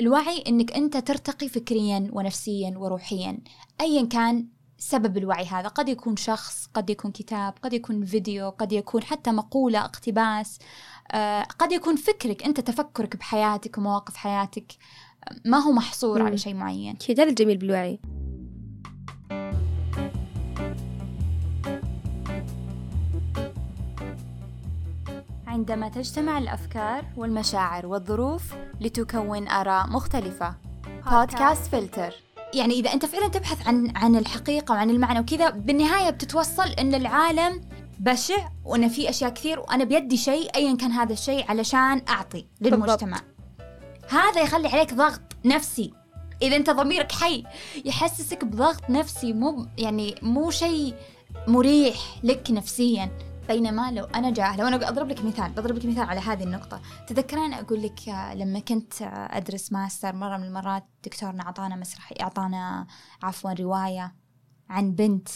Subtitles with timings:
[0.00, 3.38] الوعي إنك أنت ترتقي فكريا ونفسيا وروحيا
[3.80, 4.46] ايا كان
[4.78, 5.68] سبب الوعي هذا.
[5.68, 10.58] قد يكون شخص قد يكون كتاب قد يكون فيديو قد يكون حتى مقولة اقتباس
[11.12, 14.72] آه، قد يكون فكرك أنت تفكرك بحياتك ومواقف حياتك
[15.44, 16.26] ما هو محصور مم.
[16.26, 16.96] على شيء معين.
[16.96, 18.00] كذا هذا الجميل بالوعي.
[25.58, 30.54] عندما تجتمع الأفكار والمشاعر والظروف لتكون آراء مختلفة.
[31.10, 32.14] بودكاست فلتر.
[32.54, 37.60] يعني إذا أنت فعلا تبحث عن عن الحقيقة وعن المعنى وكذا بالنهاية بتتوصل إن العالم
[37.98, 43.20] بشع وأن في أشياء كثير وأنا بيدي شيء أيا كان هذا الشيء علشان أعطي للمجتمع.
[44.08, 45.92] هذا يخلي عليك ضغط نفسي.
[46.42, 47.44] إذا أنت ضميرك حي
[47.84, 50.94] يحسسك بضغط نفسي مو يعني مو شيء
[51.48, 53.27] مريح لك نفسيا.
[53.48, 56.80] بينما لو أنا جاهله وأنا أضرب لك مثال بضرب لك مثال على هذه النقطة.
[57.06, 62.12] تذكرين أقول لك آه، لما كنت آه، أدرس ماستر مرة من المرات دكتورنا أعطانا مسرح
[62.20, 62.86] أعطانا
[63.22, 64.14] عفوا رواية
[64.68, 65.28] عن بنت.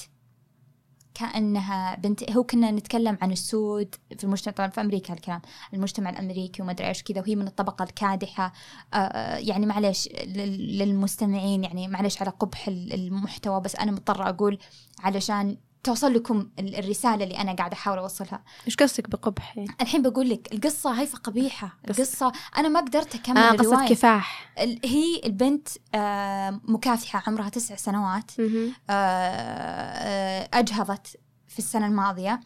[1.15, 5.41] كأنها بنت هو كنا نتكلم عن السود في المجتمع طبعا في أمريكا الكلام
[5.75, 8.53] المجتمع الأمريكي وما أدري إيش كذا وهي من الطبقة الكادحة.
[8.95, 14.29] آه، آه، يعني معلش لل- للمستمعين يعني معلش على قبح ال- المحتوى بس أنا مضطرة
[14.29, 14.59] أقول
[15.01, 18.45] علشان توصل لكم ال- الرسالة اللي أنا قاعدة أحاول أوصلها.
[18.67, 23.39] إيش قصدك بقبح يعني؟ الحين بقول لك القصة هايفه قبيحه القصة أنا ما قدرت أكمل
[23.39, 23.77] آه الرواية.
[23.77, 24.53] قصة كفاح
[24.85, 28.31] هي البنت آه، مكافحة عمرها تسع سنوات.
[28.39, 28.73] مهم.
[28.91, 31.17] آه، أجهضت
[31.53, 32.41] في السنة الماضية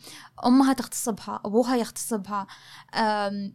[0.47, 2.47] أمها تغتصبها أبوها يغتصبها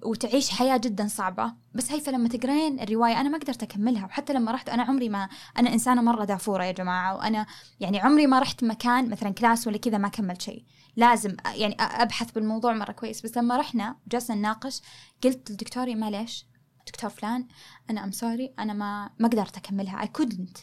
[0.04, 1.54] وتعيش حياة جدا صعبة.
[1.74, 4.06] بس هي فلما تقرين الرواية أنا ما قدرت أكملها.
[4.06, 7.46] وحتى لما رحت أنا عمري ما أنا إنسانة مرة دافورة يا جماعة وأنا
[7.80, 10.66] يعني عمري ما رحت مكان مثلا class ولا كذا ما كملت شيء.
[10.96, 13.22] لازم يعني أبحث بالموضوع مرة كويس.
[13.22, 14.82] بس لما رحنا جلسنا نناقش
[15.24, 16.46] قلت للدكتوري معليش
[16.88, 17.48] دكتور فلان
[17.90, 20.60] أنا I'm sorry أنا ما ما قدرت أكملها I couldn't.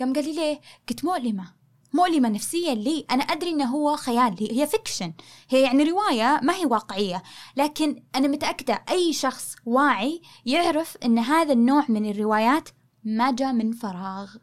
[0.00, 1.57] قام قال لي ليه؟ قلت مؤلمة
[1.92, 3.06] مؤلمة نفسيا لي.
[3.10, 4.36] أنا أدري أنه هو خيال.
[4.58, 5.12] هي, fiction
[5.48, 7.22] هي يعني رواية ما هي واقعية.
[7.56, 12.68] لكن أنا متأكدة أي شخص واعي يعرف أن هذا النوع من الروايات
[13.04, 14.34] ما جاء من فراغ.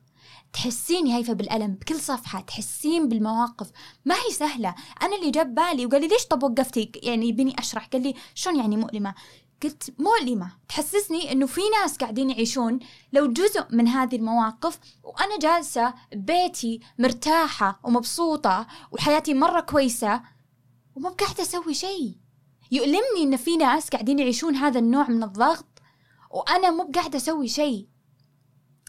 [0.54, 3.72] تحسين هيفا بالألم بكل صفحة تحسين بالمواقف.
[4.06, 4.76] ما هي سهلة.
[5.02, 7.86] أنا اللي جاب بالي وقال لي ليش طب وقفتي؟ يعني بني أشرح.
[7.88, 9.14] قال لي شلون يعني مؤلمة؟
[9.66, 10.52] قلت مؤلمة.
[10.70, 12.80] تحسسني أنه في ناس قاعدين يعيشون
[13.14, 20.22] لو جزء من هذه المواقف وأنا جالسة ببيتي مرتاحة ومبسوطة وحياتي مرة كويسة
[20.96, 22.16] وما قاعدة أسوي شيء.
[22.72, 25.82] يؤلمني إن في ناس قاعدين يعيشون هذا النوع من الضغط
[26.32, 27.88] وأنا مو قاعدة أسوي شيء.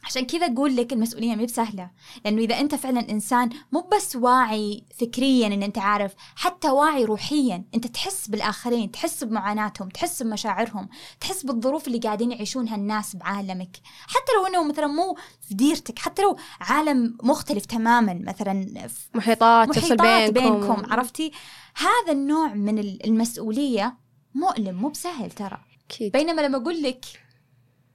[0.07, 1.91] عشان كذا أقول لك المسؤولية مي بسهلة.
[2.25, 7.65] لأنه إذا أنت فعلا إنسان مو بس واعي فكريا إن أنت عارف حتى واعي روحيا.
[7.75, 10.89] أنت تحس بالآخرين تحس بمعاناتهم تحس بمشاعرهم
[11.21, 13.77] تحس بالظروف اللي قاعدين يعيشونها الناس بعالمك.
[14.07, 15.17] حتى لو إنه مثلا مو
[15.49, 21.33] في ديرتك حتى لو عالم مختلف تماما مثلا في محيطات محيطات بينكم, بينكم عرفتي؟
[21.77, 23.97] هذا النوع من ال- المسؤولية
[24.35, 25.59] مؤلم مو بسهل ترى.
[25.91, 26.13] أكيد.
[26.13, 27.05] بينما لما أقول لك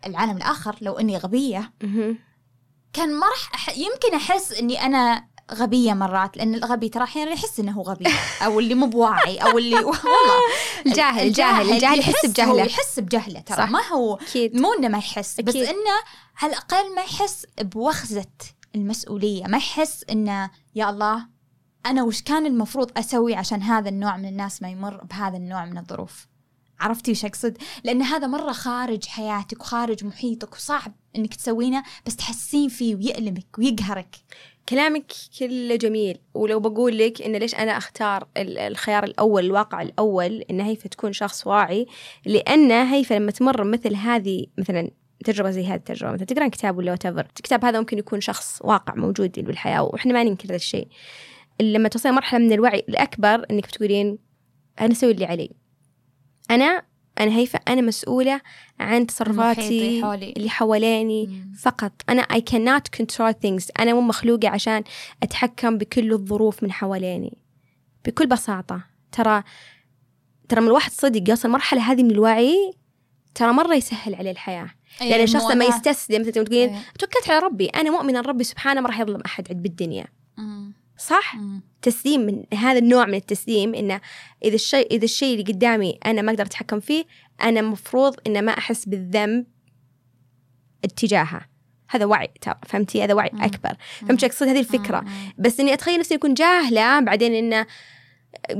[0.06, 2.18] العالم الآخر لو إني غبية مهم.
[2.94, 3.78] كان ما راح أح...
[3.78, 8.06] يمكن أحس إني أنا غبية مرات لأن الغبي ترى أحيانا يحس إنه هو غبي
[8.46, 10.02] أو اللي مو بواعي أو اللي والله
[10.86, 13.70] الجاهل الجاهل الجاهل يحس بجهلة يحس بجهلة ترى صح.
[13.70, 15.68] ما هو أكيد مو إنه ما يحس بس أكيد.
[15.68, 15.98] إنه
[16.42, 18.26] على الأقل ما يحس بوخزة
[18.76, 21.28] المسؤولية ما يحس إنه يا الله
[21.86, 25.78] أنا وش كان المفروض أسوي عشان هذا النوع من الناس ما يمر بهذا النوع من
[25.78, 26.28] الظروف
[26.82, 32.70] عرفتي وش اقصد؟ لأن هذا مرة خارج حياتك وخارج محيطك وصعب إنك تسوينه بس تحسين
[32.70, 34.16] فيه ويألمك ويقهرك.
[34.70, 40.44] كلامك كله جميل ولو بقول لك إن ليش أنا أختار ال- الخيار الأول الواقع الأول
[40.50, 41.86] إن هيفا تكون شخص واعي
[42.26, 44.92] لأن هيفا لما تمر مثل هذه مثلا
[45.26, 48.96] تجربة زي هذه التجربة مثلا تقرأ كتاب ولا whatever الكتاب هذا ممكن يكون شخص واقع
[48.96, 50.88] موجود بالحياة وإحنا ما ننكر هذا الشيء.
[51.62, 54.18] لما توصلين مرحلة من الوعي الأكبر إنك بتقولين
[54.82, 55.52] أنا أسوي اللي علي.
[56.52, 56.84] أنا
[57.20, 58.42] أنا هيفا أنا مسؤولة
[58.80, 60.34] عن تصرفاتي حولي.
[60.38, 61.54] اللي حواليني مم.
[61.54, 61.92] فقط.
[62.10, 63.68] أنا I cannot control things.
[63.80, 64.84] أنا مو مخلوقة عشان
[65.24, 67.38] أتحكم بكل الظروف من حواليني.
[68.06, 68.82] بكل بساطة.
[69.12, 69.44] ترى
[70.50, 72.74] ترى من الواحد صدق يوصل المرحلة هذه من الوعي
[73.36, 74.70] ترى مرة يسهل عليه الحياة.
[75.02, 76.80] يعني الشخص لما يستسلم مثل ما تقولين إيه.
[77.00, 77.66] توكلت على ربي.
[77.66, 80.06] أنا مؤمنة أن ربي سبحانه ما راح يظلم أحد عند بالدنيا.
[80.98, 81.36] صح؟
[81.82, 84.02] تسليم من هذا النوع من التسليم انه
[84.44, 87.06] إذا الشيء إذا الشيء اللي قدامي أنا ما أقدر أتحكم فيه
[87.44, 89.46] أنا مفروض انه ما أحس بالذنب
[90.86, 91.42] اتجاهه.
[91.90, 93.32] هذا وعي ترى فهمتي؟ هذا وعي.
[93.34, 93.76] أكبر.
[94.08, 95.06] فهمتي؟ أقصد هذه الفكرة.
[95.38, 97.66] بس إني أتخيل نفسي اكون جاهلة بعدين انه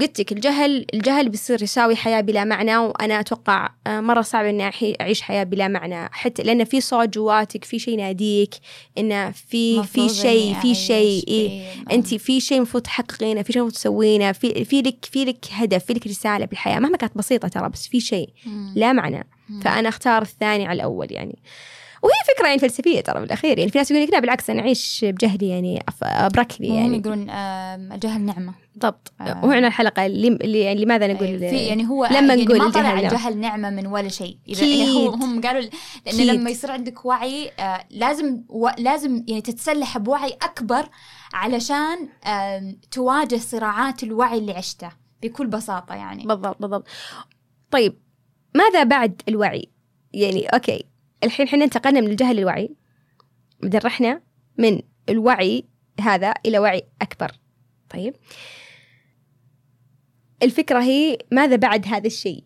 [0.02, 4.72] قلت لك الجهل الجهل بيصير يساوي حياة بلا معنى وأنا أتوقع آه، مرة صعب إني
[5.02, 8.56] أعيش حياة بلا معنى حتى لأن في صوت جواتك في شيء يناديك
[8.98, 13.54] إنه في في شيء في شيء أعيش إيه في- انت في شيء المفروض تحققينه في
[13.54, 17.18] شيء المفروض تسوينه في في لك في لك هدف في لك رسالة بالحياة مهما كانت
[17.18, 18.30] بسيطة ترى بس في شيء.
[18.76, 19.60] لا معنى مم.
[19.60, 21.40] فأنا أختار الثاني على الأول يعني
[22.02, 23.58] وهي فكرة يعني فلسفية ترى بالأخير.
[23.60, 26.76] يعني في ناس يقول لك لا بالعكس أنا أعيش بجهلي يعني أف- أبرك لي هم
[26.76, 26.98] يعني.
[26.98, 28.54] يقولون الجهل نعمة.
[28.74, 29.14] بالضبط.
[29.22, 29.46] آه.
[29.46, 33.04] وهنا الحلقة اللي, اللي لماذا نقول في يعني هو لما يعني نقول ما طلع الجهل
[33.04, 33.08] نعمة.
[33.16, 34.38] الجهل نعمة من ولا شيء.
[34.48, 35.70] يعني هم قالوا لأن
[36.08, 36.30] أكيد.
[36.30, 40.90] لما يصير عندك وعي آه لازم و لازم يعني تتسلح بوعي أكبر
[41.34, 44.90] علشان آم، تواجه صراعات الوعي اللي عشته
[45.24, 46.24] بكل بساطة يعني.
[46.24, 46.88] بالضبط بالضبط.
[47.72, 47.98] طيب
[48.56, 49.70] ماذا بعد الوعي؟
[50.14, 50.84] يعني أوكي.
[51.24, 52.76] الحين إحنا انتقلنا من الجهل للوعي
[53.62, 54.22] بعدين رحنا
[54.58, 55.66] من الوعي
[56.00, 57.32] هذا إلى وعي أكبر.
[57.90, 58.16] طيب.
[60.44, 62.44] الفكرة هي ماذا بعد هذا الشيء؟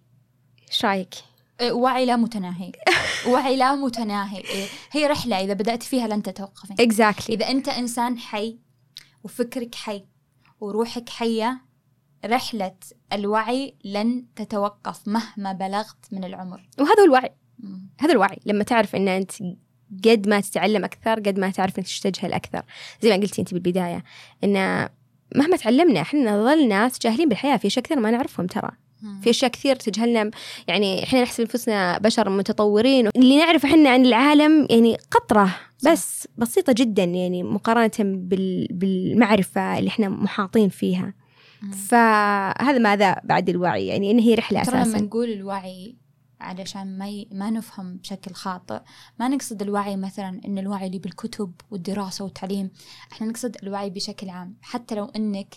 [0.68, 1.13] إيش رأيك؟
[1.62, 2.72] آه، وعي لا متناهي.
[3.31, 4.44] وعي لا متناهي.
[4.92, 6.74] هي رحلة إذا بدأت فيها لن تتوقفي.
[6.80, 8.60] اكزاكتلي إذا أنت إنسان حي
[9.24, 10.06] وفكرك حي
[10.60, 11.62] وروحك حية
[12.25, 12.75] رحلة
[13.13, 16.69] الوعي لن تتوقف مهما بلغت من العمر.
[16.80, 17.36] وهذا هو الوعي.
[18.00, 19.31] هذا الوعي لما تعرف إن أنت
[20.06, 22.62] قد ما تتعلم أكثر قد ما تعرف إنك تستجهل أكثر
[23.02, 24.04] زي ما قلتي أنت بالبداية
[24.44, 24.90] إن
[25.36, 28.72] مهما تعلمنا إحنا نظل ناس جاهلين بالحياة في اشياء كثير ما نعرفهم ترى.
[29.22, 30.31] في أشياء كثير تجهلنا
[30.68, 35.56] يعني إحنا نحسب أنفسنا بشر متطورين اللي نعرف إحنا عن العالم يعني قطرة
[35.86, 38.68] بس بسيطة جدا يعني مقارنة بال...
[38.72, 41.13] بالمعرفة اللي إحنا محاطين فيها.
[41.88, 45.02] فهذا ماذا بعد الوعي؟ يعني إن هي رحلة ترى لما أساسا.
[45.02, 45.96] نقول الوعي
[46.42, 47.28] علشان ما ي...
[47.32, 48.80] ما نفهم بشكل خاطئ
[49.20, 52.72] ما نقصد الوعي مثلا إن الوعي اللي بالكتب والدراسة والتعليم
[53.12, 55.56] إحنا نقصد الوعي بشكل عام حتى لو إنك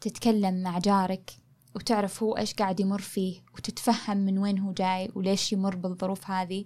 [0.00, 1.30] تتكلم مع جارك
[1.76, 6.64] وتعرف هو إيش قاعد يمر فيه وتتفهم من وين هو جاي وليش يمر بالظروف هذه.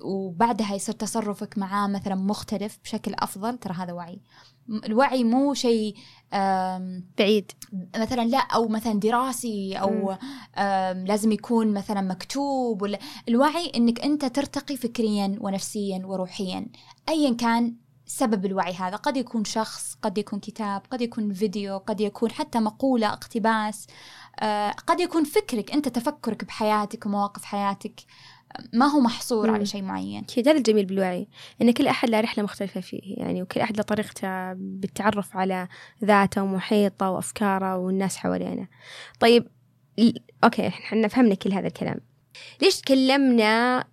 [0.00, 3.58] وبعدها يصير تصرفك معاه مثلا مختلف بشكل أفضل.
[3.58, 4.20] ترى هذا وعي.
[4.68, 5.94] الوعي مو شيء
[7.18, 7.52] بعيد.
[7.96, 10.16] مثلا لا أو مثلا دراسي أو
[11.04, 12.82] لازم يكون مثلا مكتوب.
[12.82, 16.66] ولا الوعي إنك أنت ترتقي فكريا ونفسيا وروحيا
[17.08, 17.76] ايا كان
[18.06, 18.96] سبب الوعي هذا.
[18.96, 23.86] قد يكون شخص قد يكون كتاب قد يكون فيديو قد يكون حتى مقولة اقتباس
[24.40, 28.00] آه، قد يكون فكرك أنت تفكرك بحياتك ومواقف حياتك.
[28.72, 29.54] ما هو محصور مم.
[29.54, 30.24] على شيء معين.
[30.38, 31.28] هذا الجميل بالوعي
[31.62, 35.68] إن كل أحد له رحلة مختلفة فيه يعني وكل أحد له طريقته بالتعرف على
[36.04, 38.68] ذاته ومحيطه وأفكاره والناس حوالينا.
[39.20, 39.48] طيب
[40.44, 42.00] أوكي إحنا فهمنا كل هذا الكلام.
[42.62, 43.84] ليش تكلمنا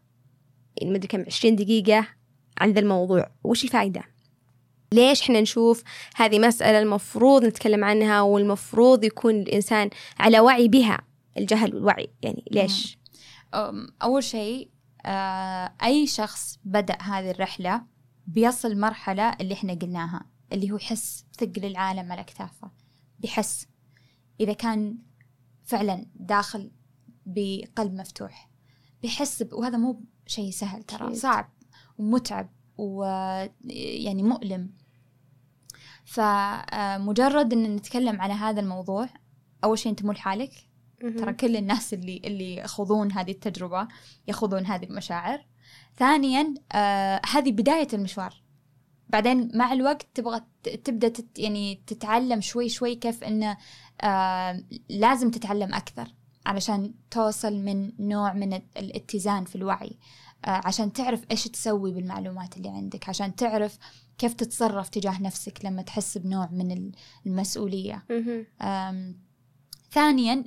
[0.77, 2.07] يعني ما أدري كم 20 دقيقة
[2.57, 4.04] عن ذا الموضوع؟ وش الفائدة؟
[4.94, 5.83] ليش إحنا نشوف
[6.16, 9.89] هذه مسألة المفروض نتكلم عنها والمفروض يكون الإنسان
[10.19, 10.98] على وعي بها؟
[11.38, 12.98] الجهل والوعي يعني ليش؟
[14.03, 14.69] أول شيء
[15.05, 17.85] آه، أي شخص بدأ هذه الرحلة
[18.27, 22.71] بيصل مرحلة اللي إحنا قلناها اللي هو يحس بثقل العالم على أكتافه
[23.19, 23.67] بيحس
[24.39, 24.97] إذا كان
[25.63, 26.71] فعلا داخل
[27.25, 28.50] بقلب مفتوح
[29.01, 29.44] بيحس.
[29.51, 31.15] وهذا مو شيء سهل ترى.
[31.15, 31.49] صعب
[31.97, 34.69] ومتعب ويعني مؤلم
[36.06, 39.09] فمجرد إن نتكلم على هذا الموضوع
[39.63, 40.69] أول شيء أنت مو لحالك
[41.01, 43.88] ترى كل الناس اللي اللي يخوضون هذه التجربة
[44.28, 45.45] يخوضون هذه المشاعر.
[45.98, 48.44] ثانيا آه هذه بداية المشوار.
[49.10, 50.42] بعدين مع الوقت تبغى
[50.83, 53.57] تبدأ تت يعني تتعلم شوي شوي كيف انه
[54.02, 56.07] آه لازم تتعلم أكثر
[56.45, 59.97] علشان توصل من نوع من ال- الاتزان في الوعي
[60.45, 63.78] آه عشان تعرف إيش تسوي بالمعلومات اللي عندك عشان تعرف
[64.18, 66.92] كيف تتصرف تجاه نفسك لما تحس بنوع من ال-
[67.26, 68.04] المسؤولية.
[68.09, 68.45] مهم.
[68.62, 69.18] أم،
[69.92, 70.44] ثانيا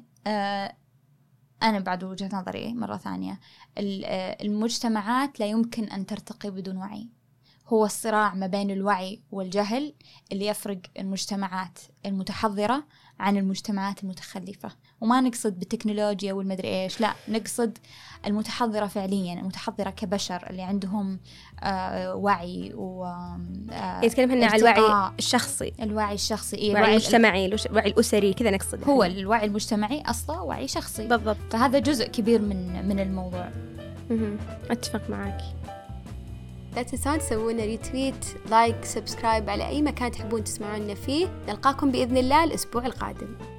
[1.62, 3.40] أنا بعد وجهة نظري مرة ثانية.
[3.78, 7.09] آه، المجتمعات لا يمكن أن ترتقي بدون وعي.
[7.68, 9.95] هو الصراع ما بين الوعي والجهل
[10.33, 12.87] اللي يفرق المجتمعات المتحضرة
[13.20, 14.70] عن المجتمعات المتخلفة
[15.00, 17.78] وما نقصد بالتكنولوجيا والمدري إيش لا نقصد
[18.26, 21.20] المتحضرة فعليا المتحضرة كبشر اللي عندهم
[21.62, 25.12] آه وعي و آه يتكلم هنا عن الوعي.
[25.18, 29.04] الشخصي الوعي الشخصي إيه الوعي المجتمعي الوعي الأسري كذا نقصد هو.
[29.04, 33.50] الوعي المجتمعي أصلا وعي شخصي بالضبط فهذا جزء كبير من من الموضوع.
[34.70, 35.40] أتفق معك
[36.76, 41.26] لا تنسون تسوون retweet like subscribe على أي مكان تحبون تسمعونا فيه.
[41.49, 43.56] نلقاكم بإذن الله الأسبوع القادم.